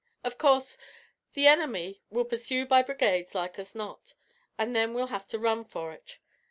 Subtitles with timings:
[0.25, 0.79] Av course
[1.33, 4.15] the enemy will pursue by brigades like as not,
[4.57, 6.17] an' then we'll have to run for ut.